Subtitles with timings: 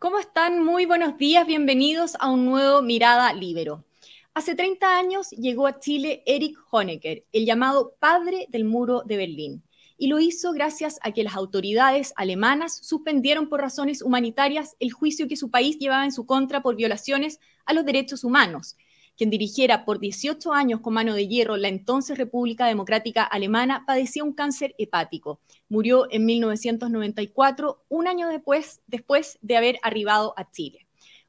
[0.00, 0.64] ¿Cómo están?
[0.64, 3.84] Muy buenos días, bienvenidos a un nuevo Mirada Libero.
[4.32, 9.62] Hace 30 años llegó a Chile Erich Honecker, el llamado padre del muro de Berlín,
[9.98, 15.28] y lo hizo gracias a que las autoridades alemanas suspendieron por razones humanitarias el juicio
[15.28, 18.78] que su país llevaba en su contra por violaciones a los derechos humanos
[19.20, 24.24] quien dirigiera por 18 años con mano de hierro la entonces República Democrática Alemana, padecía
[24.24, 25.40] un cáncer hepático.
[25.68, 30.86] Murió en 1994, un año después, después de haber arribado a Chile.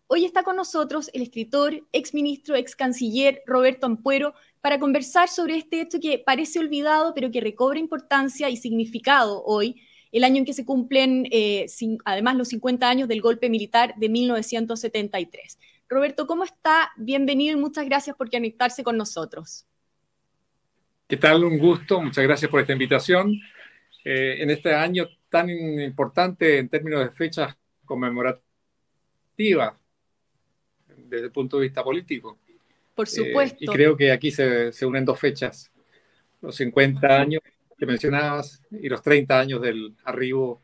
[0.07, 5.81] Hoy está con nosotros el escritor, exministro, ex canciller Roberto Ampuero para conversar sobre este
[5.81, 9.81] hecho que parece olvidado, pero que recobra importancia y significado hoy,
[10.13, 11.65] el año en que se cumplen eh,
[12.05, 15.57] además los 50 años del golpe militar de 1973.
[15.91, 16.89] Roberto, ¿cómo está?
[16.95, 19.65] Bienvenido y muchas gracias por conectarse con nosotros.
[21.05, 21.43] ¿Qué tal?
[21.43, 23.33] Un gusto, muchas gracias por esta invitación.
[24.05, 28.41] Eh, en este año tan importante en términos de fechas conmemorativas
[30.95, 32.39] desde el punto de vista político.
[32.95, 33.57] Por eh, supuesto.
[33.59, 35.73] y creo que aquí se, se, unen dos fechas,
[36.39, 37.41] los 50 años
[37.77, 40.61] que mencionabas y los 30 años del arribo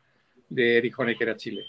[0.48, 1.66] de Erich Honecker a Chile.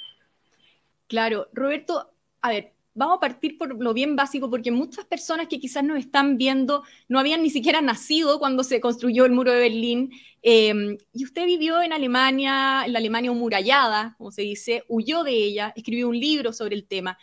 [1.08, 5.60] Claro, Roberto, a ver, vamos a partir por lo bien básico, porque muchas personas que
[5.60, 9.60] quizás nos están viendo no habían ni siquiera nacido cuando se construyó el muro de
[9.60, 10.10] Berlín.
[10.42, 15.30] Em, y usted vivió en Alemania, en la Alemania humurallada, como se dice, huyó de
[15.30, 17.16] ella, escribió un libro sobre el tema.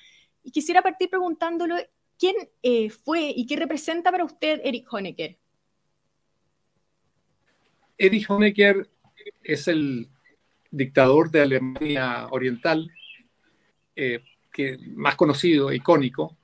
[0.43, 5.37] Y quisiera partir preguntándole, ¿quién eh, fue y qué representa para usted Erich Honecker?
[7.97, 8.89] Erich Honecker
[9.43, 10.07] es el
[10.71, 12.89] dictador de Alemania Oriental.
[13.97, 14.21] Eh,
[14.95, 16.35] más conocido, icónico,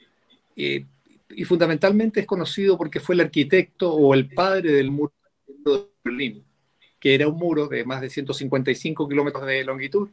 [0.55, 0.85] eh,
[1.29, 5.13] y fundamentalmente es conocido porque fue el arquitecto o el padre del muro
[5.47, 6.43] de Berlín,
[6.99, 10.09] que era un muro de más de 155 kilómetros de longitud,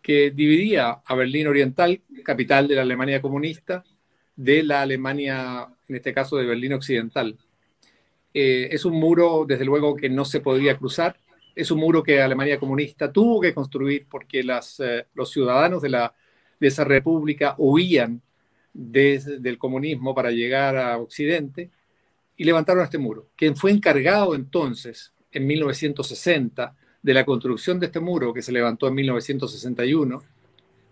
[0.00, 3.84] que dividía a Berlín Oriental, capital de la Alemania comunista,
[4.34, 7.36] de la Alemania, en este caso de Berlín Occidental.
[8.34, 11.16] Eh, es un muro, desde luego, que no se podía cruzar.
[11.54, 16.14] Es un muro que Alemania comunista tuvo que construir porque eh, los ciudadanos de la
[16.62, 18.22] de esa república huían
[18.72, 21.70] del comunismo para llegar a Occidente
[22.36, 23.30] y levantaron este muro.
[23.34, 28.86] Quien fue encargado entonces, en 1960, de la construcción de este muro, que se levantó
[28.86, 30.22] en 1961,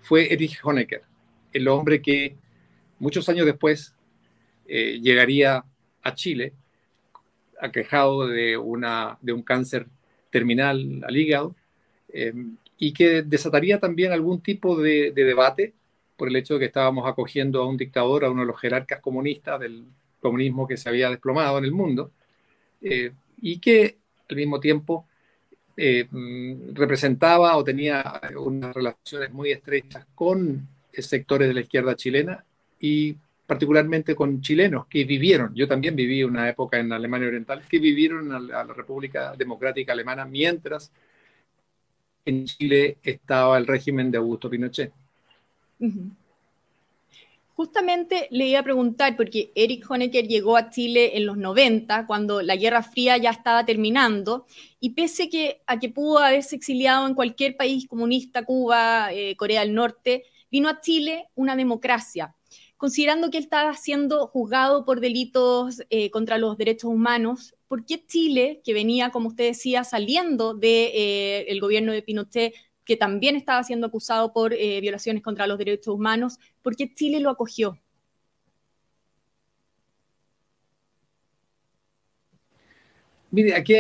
[0.00, 1.03] fue Erich Honecker,
[1.53, 2.34] el hombre que
[2.98, 3.94] muchos años después
[4.66, 5.64] eh, llegaría
[6.02, 6.52] a Chile,
[7.60, 9.87] aquejado de, una, de un cáncer
[10.31, 11.54] terminal al hígado,
[12.12, 12.34] eh,
[12.82, 15.74] y que desataría también algún tipo de, debate
[16.16, 19.00] por el hecho de que estábamos acogiendo a un dictador, a uno de los jerarcas
[19.00, 19.84] comunistas del
[20.18, 22.10] comunismo que se había desplomado en el mundo,
[22.80, 23.98] eh, y que
[24.30, 25.06] al mismo tiempo
[25.76, 32.44] eh, mm, representaba o tenía unas relaciones muy estrechas con sectores de la izquierda chilena
[32.80, 33.14] y
[33.46, 38.32] particularmente con chilenos que vivieron, yo también viví una época en Alemania Oriental, que vivieron
[38.32, 40.92] a la República Democrática Alemana mientras
[42.25, 44.92] en Chile estaba el régimen de Augusto Pinochet.
[47.54, 52.41] Justamente le iba a preguntar, porque Eric Honecker llegó a Chile en los 90, cuando
[52.41, 54.47] la Guerra Fría ya estaba terminando,
[54.81, 55.28] y pese
[55.66, 60.70] a que pudo haberse exiliado en cualquier país comunista, Cuba, eh, Corea del Norte, vino
[60.70, 62.34] a Chile una democracia.
[62.78, 68.04] Considerando que él estaba siendo juzgado por delitos eh, contra los derechos humanos, ¿por qué
[68.04, 72.53] Chile, que venía, como usted decía, saliendo del de, eh, gobierno de Pinochet,
[72.84, 77.20] que también estaba siendo acusado por eh, violaciones contra los derechos humanos, ¿por qué Chile
[77.20, 77.78] lo acogió?
[83.31, 83.76] Mire, aquí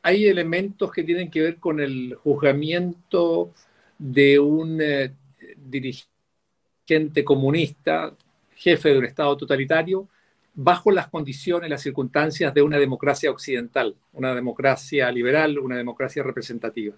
[0.00, 3.52] hay elementos que tienen que ver con el juzgamiento
[3.98, 5.12] de un eh,
[5.58, 8.16] dirigente comunista,
[8.56, 10.08] jefe de un Estado totalitario,
[10.54, 16.94] bajo las condiciones, las circunstancias de una democracia occidental, una democracia liberal, una democracia representativa.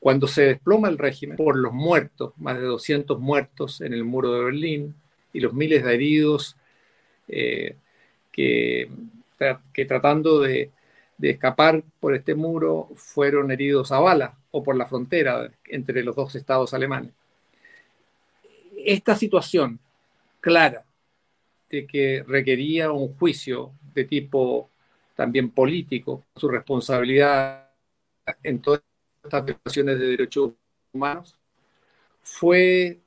[0.00, 4.32] Cuando se desploma el régimen por los muertos, más de 200 muertos en el muro
[4.32, 4.94] de Berlín
[5.32, 6.56] y los miles de heridos
[7.28, 7.76] eh,
[8.32, 8.88] que,
[9.72, 10.70] que, tratando de,
[11.18, 16.16] de escapar por este muro fueron heridos a bala o por la frontera entre los
[16.16, 17.12] dos estados alemanes.
[18.78, 19.80] Esta situación
[20.40, 20.85] clara
[21.68, 24.70] de que requería un juicio de tipo
[25.14, 27.70] también político, su responsabilidad
[28.42, 28.82] en todas
[29.24, 30.52] estas violaciones de derechos
[30.92, 31.38] humanos,
[32.22, 33.00] fue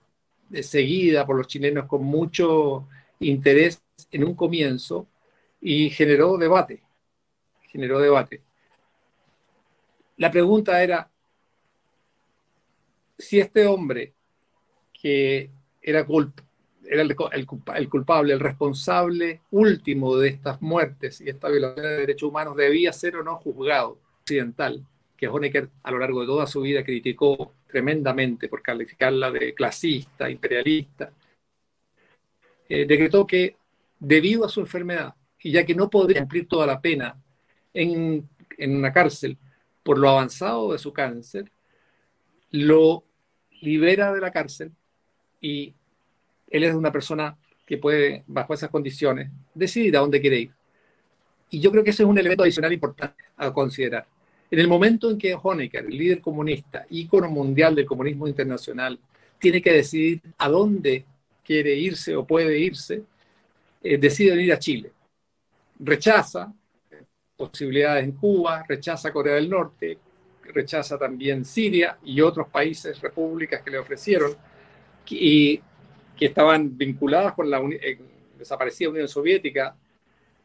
[0.61, 2.87] seguida por los chilenos con mucho
[3.19, 5.07] interés en un comienzo
[5.61, 6.81] y generó debate,
[7.67, 8.41] generó debate.
[10.17, 11.09] La pregunta era
[13.17, 14.13] si este hombre
[14.93, 15.51] que
[15.81, 16.05] era,
[16.89, 17.45] era el,
[17.87, 23.15] culpable, el responsable último de estas muertes y esta violación de derechos humanos debía ser
[23.17, 24.83] o no juzgado occidental,
[25.15, 30.31] que Honecker a lo largo de toda su vida criticó tremendamente por calificarla de clasista,
[30.31, 31.11] imperialista,
[32.67, 33.55] eh, decretó que
[33.99, 35.13] debido a su enfermedad,
[35.43, 37.21] y ya que no podría cumplir toda la pena
[37.71, 38.27] en,
[38.57, 39.37] en una cárcel
[39.83, 41.51] por lo avanzado de su cáncer,
[42.49, 43.03] lo
[43.61, 44.71] libera de la cárcel
[45.39, 45.75] y
[46.49, 50.51] él es una persona que puede, bajo esas condiciones, decidir a dónde quiere ir.
[51.51, 54.05] Y yo creo que ese es un elemento adicional importante a considerar.
[54.51, 58.99] En el momento en que Honecker, el líder comunista, ícono mundial del comunismo internacional,
[59.37, 61.05] tiene que decidir a dónde
[61.43, 63.03] quiere irse o puede irse,
[63.81, 64.91] eh, decide ir a Chile.
[65.79, 66.53] Rechaza
[67.37, 69.97] posibilidades en Cuba, rechaza Corea del Norte,
[70.53, 74.35] rechaza también Siria y otros países, repúblicas que le ofrecieron
[75.09, 75.61] y
[76.19, 77.97] que estaban vinculadas con la eh,
[78.37, 79.75] desaparecida Unión Soviética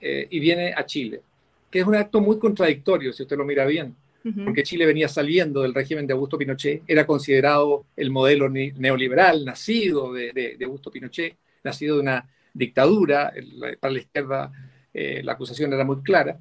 [0.00, 1.20] eh, y viene a Chile,
[1.68, 3.94] que es un acto muy contradictorio si usted lo mira bien,
[4.42, 10.14] porque Chile venía saliendo del régimen de Augusto Pinochet, era considerado el modelo neoliberal nacido
[10.14, 13.34] de, Augusto Pinochet, nacido de una dictadura,
[13.78, 14.52] para la izquierda
[14.94, 16.40] eh, la acusación era muy clara,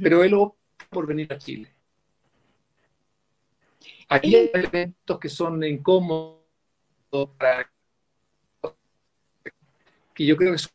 [0.00, 0.56] pero él optó
[0.88, 1.68] por venir a Chile.
[4.08, 6.36] Aquí hay elementos que son incómodos
[7.36, 7.68] para
[10.16, 10.70] que yo creo que son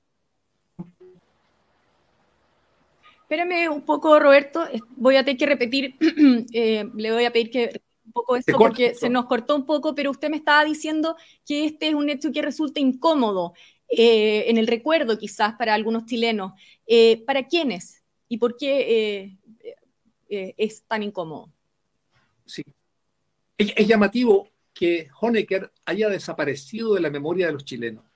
[3.23, 4.67] Espérame un poco, Roberto.
[4.97, 5.95] Voy a tener que repetir,
[6.53, 9.95] eh, le voy a pedir que un poco esto porque se nos cortó un poco,
[9.95, 11.15] pero usted me estaba diciendo
[11.45, 13.53] que este es un hecho que resulta incómodo
[13.88, 16.51] eh, en el recuerdo quizás para algunos chilenos.
[16.85, 18.03] Eh, ¿Para quiénes?
[18.27, 19.37] ¿Y por qué
[20.27, 21.53] es tan incómodo?
[22.45, 22.63] Sí.
[23.57, 28.10] Es, llamativo que Honecker haya desaparecido de la memoria de los chilenos.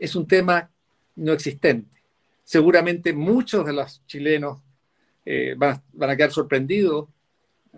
[0.00, 0.68] Es un tema
[1.14, 2.00] no existente
[2.50, 4.58] seguramente muchos de los chilenos
[5.24, 7.06] eh, van, a quedar sorprendidos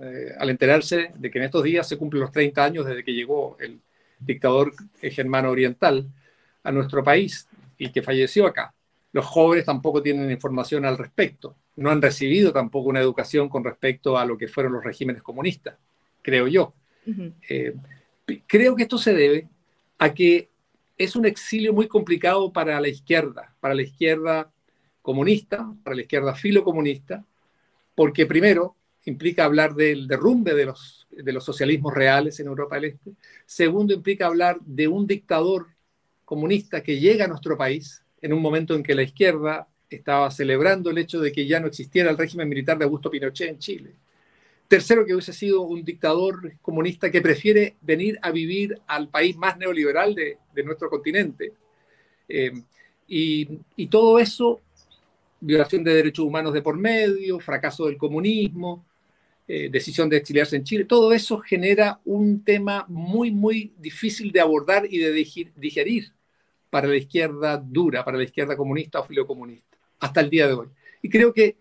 [0.00, 3.12] eh, al enterarse de que en estos días se cumplen los 30 años desde que
[3.12, 3.78] llegó el
[4.18, 4.72] dictador
[5.02, 6.08] germano oriental
[6.62, 7.46] a nuestro país
[7.76, 8.72] y que falleció acá.
[9.12, 14.16] Los jóvenes tampoco tienen información al respecto, no han recibido tampoco una educación con respecto
[14.16, 15.76] a lo que fueron los regímenes comunistas,
[16.22, 16.72] creo yo.
[17.46, 17.74] Eh,
[18.46, 19.48] creo que esto se debe
[19.98, 20.48] a que
[21.02, 24.52] es un exilio muy complicado para la izquierda, para la izquierda
[25.00, 27.24] comunista, para la izquierda filocomunista,
[27.94, 31.06] porque primero implica hablar del derrumbe de los,
[31.44, 33.10] socialismos reales en Europa del Este,
[33.44, 35.66] segundo implica hablar de un dictador
[36.24, 40.90] comunista que llega a nuestro país en un momento en que la izquierda estaba celebrando
[40.90, 43.92] el hecho de que ya no existiera el régimen militar de Augusto Pinochet en Chile.
[44.72, 49.58] Tercero, que hubiese sido un dictador comunista que prefiere venir a vivir al país más
[49.58, 51.52] neoliberal de, nuestro continente.
[52.26, 52.52] Eh,
[53.06, 54.62] y, todo eso
[55.40, 58.86] violación de derechos humanos de por medio, fracaso del comunismo,
[59.46, 64.40] eh, decisión de exiliarse en Chile, todo eso genera un tema muy, muy difícil de
[64.40, 66.12] abordar y de digerir
[66.70, 70.68] para la izquierda dura, para la izquierda comunista o filocomunista, hasta el día de hoy.
[71.02, 71.56] Y creo que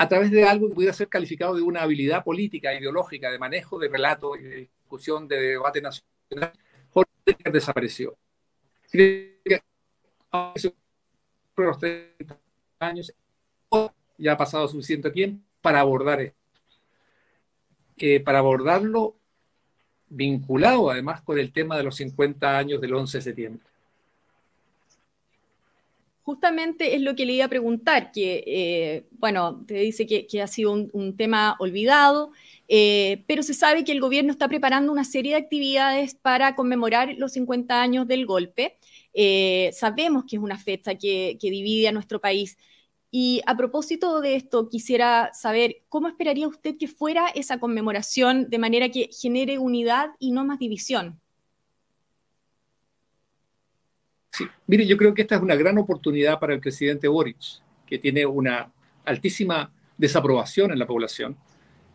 [0.00, 3.78] a través de algo que pudiera ser calificado de una habilidad política, ideológica, de manejo
[3.78, 6.52] de relato y de discusión, de debate nacional,
[6.88, 7.10] Jorge
[7.52, 8.16] desapareció.
[8.90, 9.60] Creo que
[12.78, 13.12] años,
[14.16, 16.38] ya ha pasado suficiente tiempo para abordar esto.
[17.98, 19.16] Eh, para abordarlo
[20.08, 23.69] vinculado además con el tema de los 50 años del 11 de septiembre.
[26.22, 30.46] Justamente es lo que le iba a preguntar, que, eh, bueno, te dice que, ha
[30.46, 32.30] sido un, tema olvidado,
[32.68, 37.14] eh, pero se sabe que el gobierno está preparando una serie de actividades para conmemorar
[37.18, 38.78] los 50 años del golpe.
[39.72, 42.56] sabemos que es una fecha que divide a nuestro país.
[43.10, 48.58] Y a propósito de esto, quisiera saber cómo esperaría usted que fuera esa conmemoración de
[48.58, 51.20] manera que genere unidad y no más división.
[54.40, 57.36] Sí, mire, yo creo que esta es una gran oportunidad para el presidente Boric,
[57.86, 58.72] que tiene una
[59.04, 61.36] altísima desaprobación en la población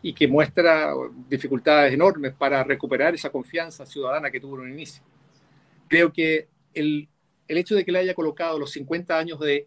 [0.00, 0.92] y que muestra
[1.28, 5.02] dificultades enormes para recuperar esa confianza ciudadana que tuvo en un inicio.
[5.88, 7.08] Creo que el,
[7.48, 9.66] el hecho de que le haya colocado los 50 años de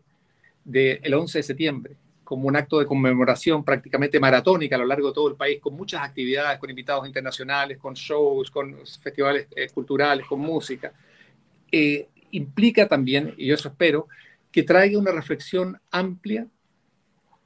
[0.63, 5.13] del 11 de septiembre como un acto de conmemoración prácticamente maratónica a lo largo de
[5.15, 10.27] todo el país, con muchas actividades, con invitados internacionales, con shows, con festivales eh, culturales,
[10.27, 10.93] con música,
[11.71, 14.07] eh, implica también, y yo eso espero,
[14.51, 16.48] que traiga una reflexión amplia,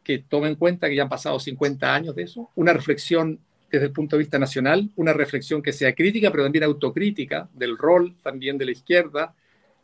[0.04, 3.40] que tome en cuenta que ya han pasado 50 años de eso, una reflexión
[3.72, 7.78] desde el punto de vista nacional, una reflexión que sea crítica, pero también autocrítica del
[7.78, 9.34] rol también de la izquierda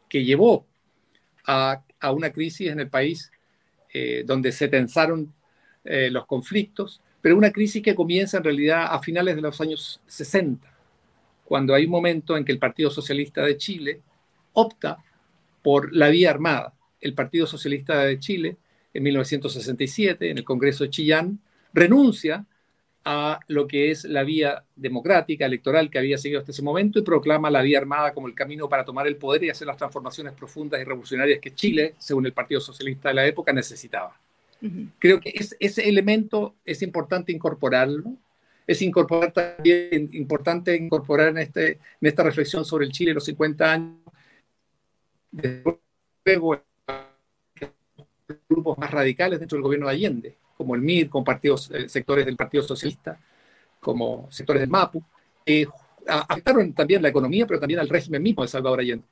[0.08, 0.68] que llevó
[1.46, 1.82] a,
[2.14, 3.32] una crisis en el país
[3.92, 5.34] eh, donde se tensaron
[5.84, 10.00] eh, los conflictos, pero una crisis que comienza en realidad a finales de los años
[10.06, 10.72] 60,
[11.44, 14.02] cuando hay un momento en que el Partido Socialista de Chile
[14.60, 15.04] opta
[15.62, 16.74] por la vía armada.
[17.02, 18.58] El Partido Socialista de Chile,
[18.94, 21.40] en 1967, en el Congreso de Chillán,
[21.74, 22.46] renuncia
[23.06, 27.04] a lo que es la vía democrática, electoral que había seguido hasta ese momento y
[27.04, 30.34] proclama la vía armada como el camino para tomar el poder y hacer las transformaciones
[30.34, 34.16] profundas y revolucionarias que Chile, según el Partido Socialista de la época, necesitaba.
[35.00, 38.14] Creo que ese elemento es importante incorporarlo.
[38.68, 43.72] Es incorporar también, importante incorporar en, este, en esta reflexión sobre el Chile los 50
[43.72, 43.96] años,
[45.32, 46.64] luego
[48.48, 52.26] grupos más radicales dentro del gobierno de Allende, como el MIR, con partidos, eh, sectores
[52.26, 53.20] del Partido Socialista,
[53.80, 55.04] como sectores del MAPU,
[55.46, 55.66] eh,
[56.08, 59.06] afectaron también la economía, pero también al régimen mismo de Salvador Allende.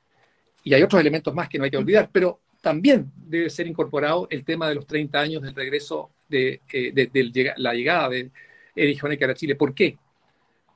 [0.64, 4.26] Y hay otros elementos más que no hay que olvidar, pero también debe ser incorporado
[4.30, 8.30] el tema de los 30 años del regreso de, eh, la llegada de
[8.74, 9.54] Erich Honecker a Chile.
[9.54, 9.96] ¿Por qué?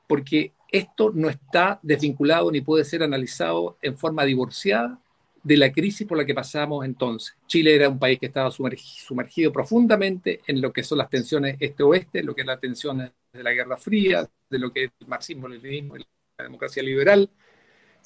[0.07, 4.99] Porque esto no está desvinculado ni puede ser analizado en forma divorciada
[5.43, 7.35] de la crisis por la que pasamos entonces.
[7.47, 12.23] Chile era un país que estaba sumergido, profundamente en lo que son las tensiones este-oeste,
[12.23, 15.47] lo que es la tensión de la Guerra Fría, de lo que es el marxismo,
[15.47, 16.05] el leninismo, la
[16.45, 17.29] democracia liberal,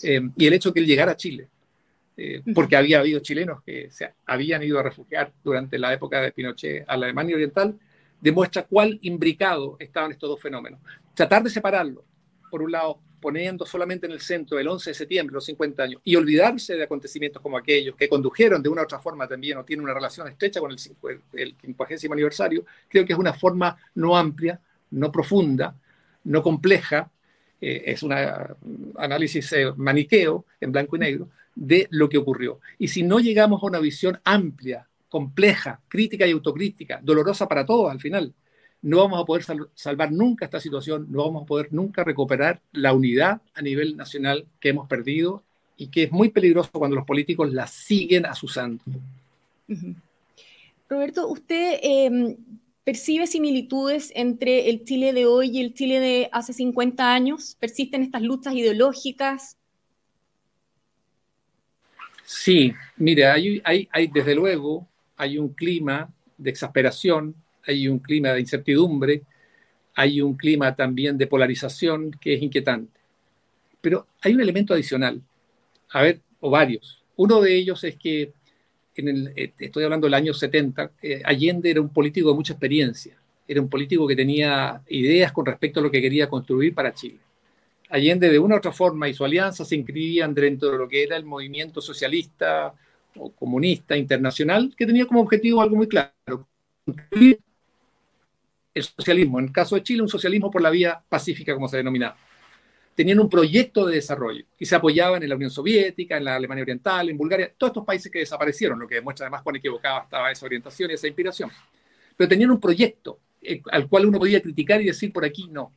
[0.02, 1.48] eh, y el hecho de que él llegara a Chile,
[2.18, 6.32] eh, porque había habido chilenos que se habían ido a refugiar durante la época de
[6.32, 7.78] Pinochet a la Alemania Oriental,
[8.20, 10.80] demuestra cuál imbricado estaban estos dos fenómenos.
[11.14, 12.04] Tratar de separarlo,
[12.50, 16.02] por un lado, poniendo solamente en el centro el 11 de septiembre, los 50 años,
[16.04, 19.66] y olvidarse de acontecimientos como aquellos que condujeron de una u otra forma también o
[19.66, 20.78] tienen una relación estrecha con el,
[21.34, 24.60] el 50 aniversario, creo que es una forma no amplia,
[24.92, 25.76] no profunda,
[26.24, 27.10] no compleja,
[27.60, 28.14] eh, es un
[28.98, 32.60] análisis eh, maniqueo en blanco y negro de lo que ocurrió.
[32.78, 37.92] Y si no llegamos a una visión amplia, compleja, crítica y autocrítica, dolorosa para todos
[37.92, 38.34] al final,
[38.82, 39.44] no vamos a poder
[39.76, 44.46] salvar nunca esta situación, no vamos a poder nunca recuperar la unidad a nivel nacional
[44.60, 45.44] que hemos perdido
[45.78, 48.84] y que es muy peligroso cuando los políticos la siguen asusando.
[50.90, 52.38] Roberto, ¿usted em,
[52.84, 57.58] percibe similitudes entre el Chile de hoy y el Chile de hace 50 años?
[57.60, 59.58] ¿Persisten estas luchas ideológicas?
[62.24, 67.36] Sí, mire, hay, hay, hay desde luego, hay un clima de exasperación
[67.68, 69.24] hay un clima de incertidumbre,
[69.96, 73.00] hay un clima también de polarización que es inquietante.
[73.82, 75.22] Pero hay un elemento adicional,
[75.90, 77.04] a ver, o varios.
[77.16, 78.32] Uno de ellos es que,
[78.96, 83.62] eh, estoy hablando del año 70, eh, Allende era un político de mucha experiencia, era
[83.62, 87.20] un político que tenía ideas con respecto a lo que quería construir para Chile.
[87.90, 91.04] Allende de una u otra forma y su alianza se inscribían dentro de lo que
[91.04, 92.74] era el movimiento socialista
[93.16, 96.48] o comunista internacional, que tenía como objetivo algo muy claro,
[96.86, 97.40] construir
[98.78, 101.78] el socialismo, en el caso de Chile, un socialismo por la vía pacífica, como se
[101.78, 102.18] denominaba.
[102.96, 106.64] Tenían un proyecto de desarrollo y se apoyaban en la Unión Soviética, en la Alemania
[106.64, 110.32] Oriental, en Bulgaria, todos estos países que desaparecieron, lo que demuestra además cuán equivocada estaba
[110.32, 111.52] esa orientación y esa inspiración.
[112.16, 115.74] Pero tenían un proyecto eh, al cual uno podía criticar y decir por aquí no.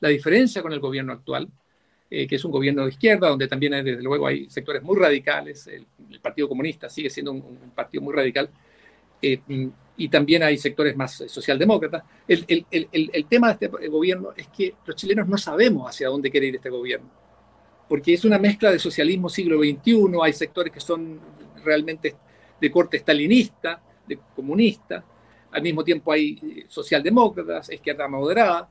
[0.00, 1.48] La diferencia con el gobierno actual,
[2.10, 5.66] eh, que es un gobierno de izquierda, donde también desde luego hay sectores muy radicales,
[5.66, 5.86] el,
[6.20, 8.50] Partido Comunista sigue siendo un, partido muy radical,
[9.22, 9.40] eh,
[9.96, 12.02] y también hay sectores más eh, socialdemócratas.
[12.26, 16.08] El, el, el, el, tema de este gobierno es que los chilenos no sabemos hacia
[16.08, 17.08] dónde quiere ir este gobierno,
[17.88, 21.20] porque es una mezcla de socialismo siglo XXI, hay sectores que son
[21.64, 22.16] realmente
[22.60, 25.04] de corte stalinista, de comunista,
[25.52, 28.68] al mismo tiempo hay eh, socialdemócratas, izquierda moderada,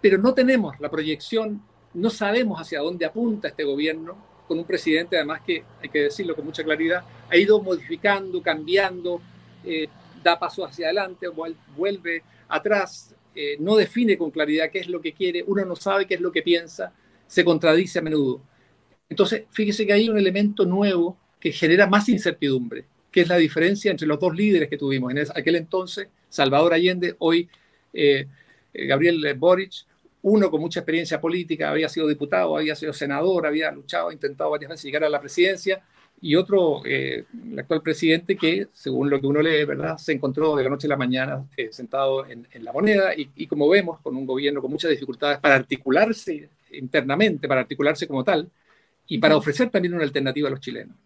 [0.00, 1.62] pero no tenemos la proyección,
[1.94, 4.16] no sabemos hacia dónde apunta este gobierno,
[4.46, 9.22] con un presidente además que, hay que decirlo con mucha claridad, ha ido modificando, cambiando,
[9.64, 9.88] eh,
[10.22, 11.26] da paso hacia adelante,
[11.76, 16.06] vuelve atrás, eh, no define con claridad qué es lo que quiere, uno no sabe
[16.06, 16.92] qué es lo que piensa,
[17.26, 18.40] se contradice a menudo.
[19.08, 23.90] Entonces, fíjese que hay un elemento nuevo que genera más incertidumbre, que es la diferencia
[23.90, 27.48] entre los dos líderes que tuvimos en aquel entonces, Salvador Allende, hoy
[27.92, 28.26] eh,
[28.72, 29.72] Gabriel Boric,
[30.22, 34.70] uno con mucha experiencia política, había sido diputado, había sido senador, había luchado, intentado varias
[34.70, 35.82] veces llegar a la presidencia,
[36.20, 40.56] y otro, eh, el actual presidente, que según lo que uno lee, ¿verdad?, se encontró
[40.56, 44.16] de la noche a la mañana eh, sentado en, la moneda y, como vemos, con
[44.16, 48.50] un gobierno con muchas dificultades para articularse internamente, para articularse como tal,
[49.06, 50.96] y para ofrecer también una alternativa a los chilenos.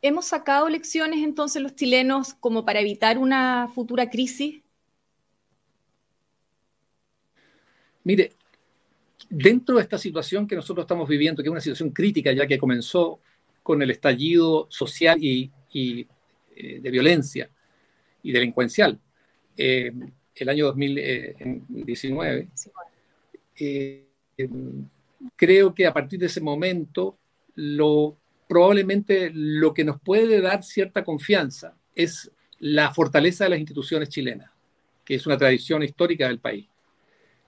[0.00, 4.64] ¿Hemos sacado lecciones entonces los chilenos como para evitar una futura crisis?
[8.04, 8.32] mire,
[9.28, 12.58] dentro de esta situación que nosotros estamos viviendo, que es una situación crítica ya que
[12.58, 13.20] comenzó
[13.62, 15.50] con el estallido social y,
[16.54, 17.50] eh, de violencia
[18.22, 18.98] y delincuencial
[19.56, 19.92] eh,
[20.34, 22.48] el año 2019,
[23.60, 24.04] eh,
[25.36, 27.18] creo que a partir de ese momento
[27.54, 28.16] lo,
[28.48, 34.50] probablemente lo que nos puede dar cierta confianza es la fortaleza de las instituciones chilenas,
[35.04, 36.66] que es una tradición histórica del país.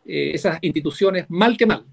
[0.06, 1.84] Esas instituciones, mal que mal,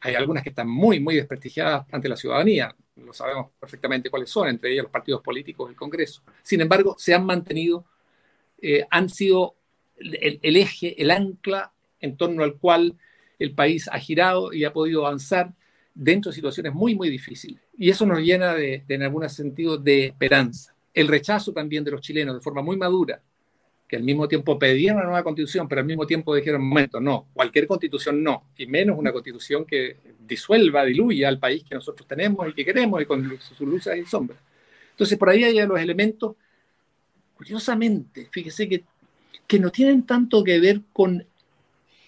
[0.00, 4.48] hay algunas que están muy, muy desprestigiadas ante la ciudadanía, lo sabemos perfectamente cuáles son,
[4.48, 6.22] entre ellas los partidos políticos del Congreso.
[6.42, 7.84] Sin embargo, se han mantenido,
[8.60, 9.54] eh, han sido
[9.98, 12.94] el, eje, el ancla en torno al cual
[13.38, 15.52] el país ha girado y ha podido avanzar
[15.94, 17.60] dentro de situaciones muy, muy difíciles.
[17.76, 20.74] Y eso nos llena de, de en algún sentido, de esperanza.
[20.94, 23.20] El rechazo también de los chilenos de forma muy madura
[23.88, 27.28] que al mismo tiempo pedían una nueva constitución, pero al mismo tiempo dijeron, momento, no,
[27.32, 32.48] cualquier constitución no, y menos una constitución que disuelva, diluya al país que nosotros tenemos
[32.48, 34.40] y que queremos, y con sus luces y sombras.
[34.90, 36.34] Entonces, por ahí hay los elementos,
[37.36, 38.84] curiosamente, fíjese que,
[39.46, 41.24] que no tienen tanto que ver con,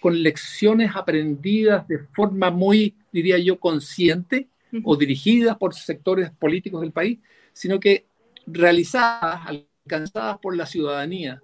[0.00, 4.48] con lecciones aprendidas de forma muy, diría yo, consciente
[4.82, 7.18] o dirigidas por sectores políticos del país,
[7.52, 8.06] sino que
[8.46, 11.40] realizadas, alcanzadas por la ciudadanía,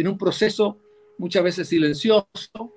[0.00, 0.78] en un proceso
[1.18, 2.72] muchas veces silencioso,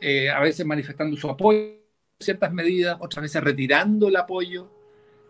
[0.00, 1.78] eh, a veces manifestando su apoyo
[2.20, 4.68] ciertas medidas, otras veces retirando el apoyo,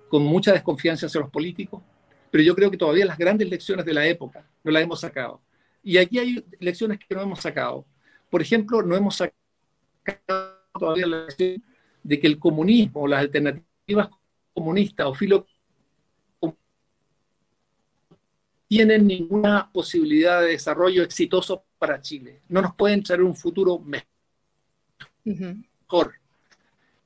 [0.09, 1.83] con mucha desconfianza hacia los políticos.
[2.31, 5.43] Pero yo creo que todavía las grandes lecciones de la época no las hemos sacado.
[5.83, 7.85] Y aquí hay lecciones que no hemos sacado.
[8.31, 11.63] Por ejemplo, no hemos sacado todavía la lección
[12.03, 14.09] de que el comunismo, las alternativas
[14.55, 15.47] comunistas o filo
[18.69, 22.43] tienen ninguna posibilidad de desarrollo exitoso para Chile.
[22.49, 24.07] No nos pueden traer un futuro mejor.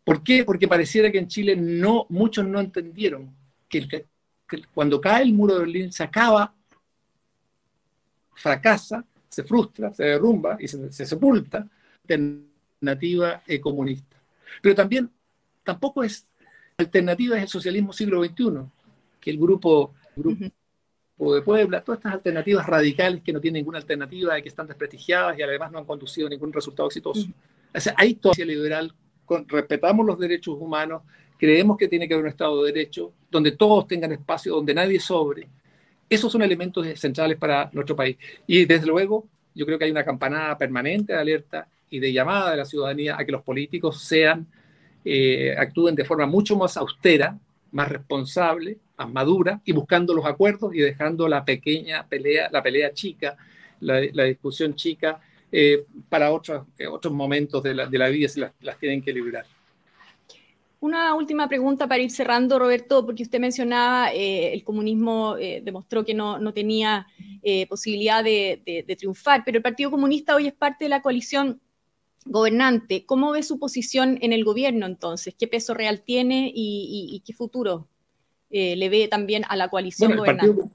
[0.05, 0.44] ¿Por qué?
[0.44, 3.35] Porque pareciera que en Chile no, muchos no entendieron
[3.68, 4.07] que,
[4.75, 6.53] cuando cae el muro de Berlín se acaba,
[8.35, 11.66] fracasa, se frustra, se derrumba y se, sepulta
[12.03, 14.20] alternativa comunista.
[14.61, 15.09] Pero también
[15.62, 16.27] tampoco es
[16.77, 18.66] alternativa es el socialismo siglo XXI,
[19.20, 20.51] que el grupo, grupo
[21.18, 25.42] de Puebla, todas estas alternativas radicales que no tienen ninguna alternativa que están desprestigiadas y
[25.42, 27.29] además no han conducido a ningún resultado exitoso.
[27.72, 28.92] O sea, hay toda liberal,
[29.46, 31.03] respetamos los derechos humanos,
[31.38, 34.98] creemos que tiene que haber un Estado de Derecho, donde todos tengan espacio, donde nadie
[34.98, 35.48] sobre.
[36.09, 38.16] Esos son elementos centrales para nuestro país.
[38.46, 42.51] Y desde luego, yo creo que hay una campanada permanente de alerta y de llamada
[42.51, 44.46] de la ciudadanía a que los políticos sean,
[45.05, 47.38] eh, actúen de forma mucho más austera,
[47.70, 53.37] más responsable, madura y buscando los acuerdos y dejando la pequeña pelea, la pelea chica,
[53.81, 58.41] la, discusión chica eh, para otros, eh, otros momentos de la, de la vida si
[58.41, 59.45] las, tienen que liberar.
[60.81, 66.12] Una última pregunta para ir cerrando, Roberto, porque usted mencionaba eh, el comunismo demostró que
[66.12, 67.07] no, no tenía
[67.69, 71.61] posibilidad de, de, triunfar, pero el Partido Comunista hoy es parte de la coalición
[72.25, 73.07] gobernante.
[73.07, 75.37] ¿Cómo ve su posición en el gobierno entonces?
[75.38, 77.88] ¿Qué peso real tiene y qué futuro
[78.53, 80.71] eh, le ve también a la coalición bueno, el Partido,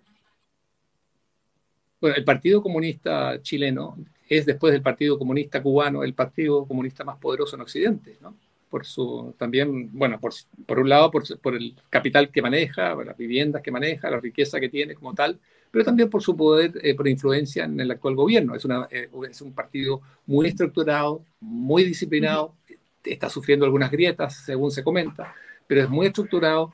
[2.01, 7.17] bueno, el Partido Comunista chileno es después del Partido Comunista cubano el Partido Comunista más
[7.17, 8.35] poderoso en Occidente, ¿no?
[8.69, 10.33] Por su, también, bueno, por,
[10.65, 14.59] por un lado, por, por, el capital que maneja, las viviendas que maneja, la riqueza
[14.59, 15.39] que tiene como tal,
[15.71, 18.55] pero también por su poder, eh, por influencia en el actual gobierno.
[18.55, 22.55] Es, una, eh, es un partido muy estructurado, muy disciplinado,
[23.03, 25.33] está sufriendo algunas grietas, según se comenta,
[25.65, 26.73] pero es muy estructurado,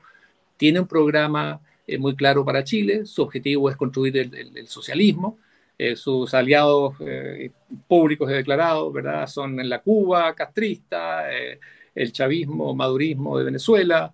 [0.56, 5.38] tiene un programa eh, muy claro para Chile, su objetivo es construir el, socialismo,
[5.76, 7.50] eh, sus aliados eh,
[7.86, 8.94] públicos y declarados.
[9.30, 11.24] Son la Cuba castrista,
[11.94, 14.12] el chavismo, madurismo de Venezuela,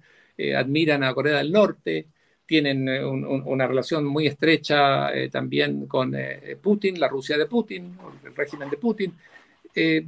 [0.57, 2.07] admiran a Corea del Norte,
[2.46, 6.14] tienen una relación muy estrecha también con
[6.61, 9.14] Putin, la Rusia de Putin, el régimen de Putin.
[9.74, 10.04] Eh,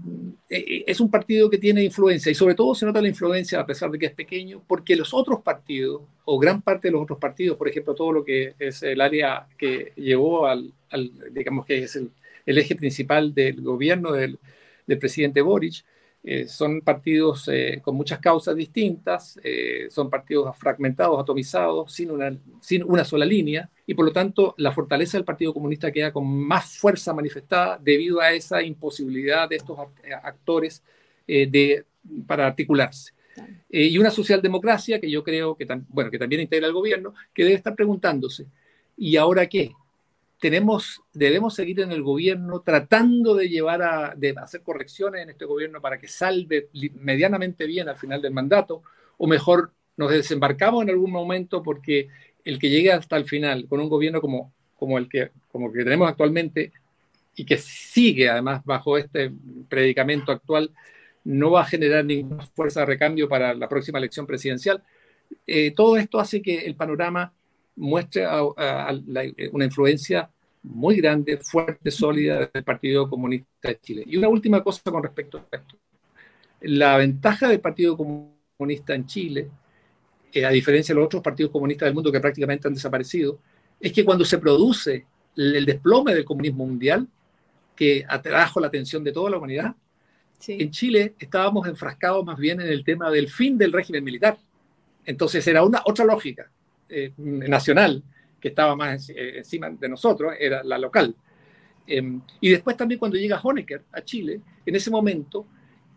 [0.48, 3.66] eh, es un partido que tiene influencia y sobre todo se nota la influencia a
[3.66, 7.18] pesar de que es pequeño porque los otros partidos o gran parte de los otros
[7.18, 10.72] partidos, por ejemplo, todo lo que es el área que llevó al,
[11.32, 12.10] digamos que es el,
[12.46, 14.38] eje principal del gobierno del,
[14.98, 15.84] presidente Boric,
[16.24, 22.36] eh, son partidos eh, con muchas causas distintas, eh, son partidos fragmentados, atomizados, sin una,
[22.60, 26.26] sin una sola línea, y por lo tanto la fortaleza del Partido Comunista queda con
[26.26, 29.78] más fuerza manifestada debido a esa imposibilidad de estos
[30.22, 30.82] actores
[31.26, 31.84] de,
[32.26, 33.12] para articularse.
[33.68, 37.56] y una socialdemocracia que yo creo que, bueno, que también integra el gobierno, que debe
[37.56, 38.46] estar preguntándose,
[38.96, 39.72] ¿y ahora qué?
[40.40, 45.44] tenemos, debemos seguir en el gobierno tratando de llevar a de hacer correcciones en este
[45.44, 48.82] gobierno para que salve medianamente bien al final del mandato,
[49.18, 52.08] o mejor nos desembarcamos en algún momento porque
[52.44, 54.52] el que llegue hasta el final con un gobierno como,
[54.98, 56.72] el que, como tenemos actualmente
[57.36, 59.32] y que sigue además bajo este
[59.68, 60.70] predicamento actual,
[61.24, 64.82] no va a generar ninguna fuerza de recambio para la próxima elección presidencial.
[65.46, 67.32] Eh, todo esto hace que el panorama
[67.76, 68.26] muestre
[69.52, 70.28] una influencia
[70.62, 74.04] muy grande, fuerte, sólida del Partido Comunista de Chile.
[74.06, 75.76] Y una última cosa con respecto a esto.
[76.60, 79.48] La ventaja del Partido Comunista en Chile,
[80.32, 83.38] eh, a diferencia de los otros partidos comunistas del mundo que prácticamente han desaparecido,
[83.78, 87.06] es que cuando se produce el desplome del comunismo mundial,
[87.74, 89.74] que atrajo la atención de toda la humanidad,
[90.48, 94.36] en Chile estábamos enfrascados más bien en el tema del fin del régimen militar.
[95.04, 96.50] Entonces era una otra lógica
[96.88, 98.02] eh, nacional
[98.40, 101.14] que estaba más eh, encima de nosotros, era la local.
[101.86, 105.46] Em, y después también cuando llega Honecker a Chile, en ese momento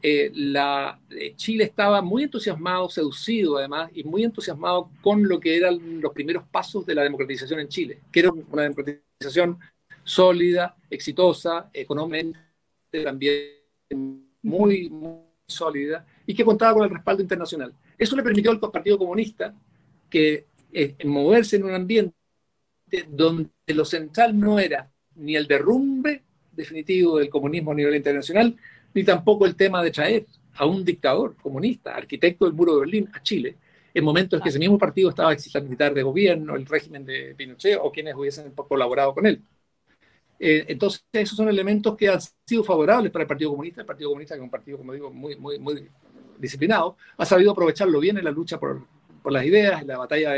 [0.07, 0.99] eh, la,
[1.35, 6.43] Chile estaba muy entusiasmado, seducido además, y muy entusiasmado con lo que eran los primeros
[6.43, 9.57] pasos de la democratización en Chile, que era una democratización
[10.03, 12.39] sólida, exitosa, económicamente
[13.03, 17.73] también muy, muy sólida y que contaba con el respaldo internacional.
[17.97, 19.55] Eso le permitió al Partido Comunista
[20.07, 22.13] que eh, moverse en un ambiente
[23.09, 28.55] donde lo central no era ni el derrumbe definitivo del comunismo a nivel internacional,
[28.95, 33.09] ni tampoco el tema de traer a un dictador comunista, arquitecto del muro de Berlín,
[33.13, 33.57] a Chile,
[33.93, 37.35] en momentos en que ese mismo partido estaba exigiendo militar de gobierno, el régimen de
[37.35, 39.41] Pinochet o quienes hubiesen colaborado con él.
[40.39, 43.81] Eh, entonces, esos son elementos que han sido favorables para el Partido Comunista.
[43.81, 45.87] El Partido Comunista, que es un partido, como digo, muy, muy, muy
[46.37, 48.85] disciplinado, ha sabido aprovecharlo bien en la lucha por,
[49.21, 50.33] por las ideas, en la batalla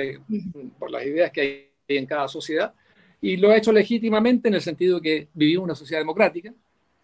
[0.77, 2.73] por las ideas que hay en cada sociedad,
[3.21, 6.53] y lo ha hecho legítimamente en el sentido de que vivimos una sociedad democrática,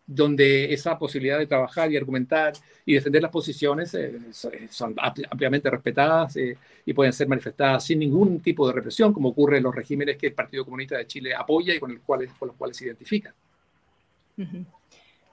[0.05, 2.53] donde esa posibilidad de trabajar y argumentar
[2.85, 4.19] y defender las posiciones eh,
[4.69, 9.57] son ampliamente respetadas eh, y pueden ser manifestadas sin ningún tipo de represión, como ocurre
[9.57, 12.49] en los regímenes que el Partido Comunista de Chile apoya y con, el cual, con
[12.49, 13.33] los cuales se identifica.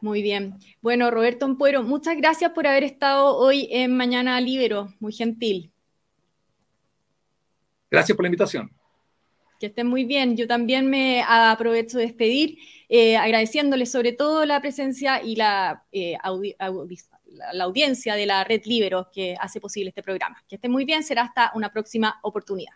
[0.00, 0.54] Muy bien.
[0.80, 4.94] Bueno, Roberto Ampuero, muchas gracias por haber estado hoy en Mañana Libero.
[5.00, 5.70] Muy gentil.
[7.90, 8.70] Gracias por la invitación.
[9.60, 10.38] Que estén muy bien.
[10.38, 12.56] Yo también me aprovecho de despedir,
[12.88, 19.10] eh, agradeciéndoles sobre todo la presencia y la, eh, la, audiencia de la Red Libero
[19.12, 20.42] que hace posible este programa.
[20.48, 21.04] Que estén muy bien.
[21.04, 22.72] Será hasta una próxima oportunidad.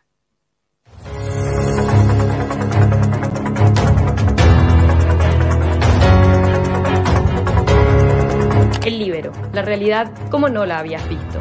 [8.84, 11.40] El Libero, la realidad como no la habías visto.